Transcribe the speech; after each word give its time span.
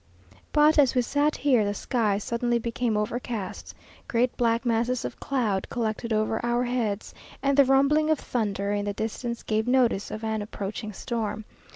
But, 0.51 0.79
as 0.79 0.95
we 0.95 1.03
sat 1.03 1.35
here, 1.37 1.63
the 1.63 1.75
sky 1.75 2.17
suddenly 2.17 2.57
became 2.57 2.97
overcast; 2.97 3.75
great 4.07 4.35
black 4.35 4.65
masses 4.65 5.05
of 5.05 5.19
cloud 5.19 5.69
collected 5.69 6.11
over 6.11 6.43
our 6.43 6.63
heads, 6.63 7.13
and 7.43 7.55
the 7.55 7.65
rumbling 7.65 8.09
of 8.09 8.17
thunder 8.19 8.71
in 8.71 8.85
the 8.85 8.93
distance 8.93 9.43
gave 9.43 9.67
notice 9.67 10.09
of 10.09 10.23
an 10.23 10.41
approaching 10.41 10.91
storm. 10.91 11.45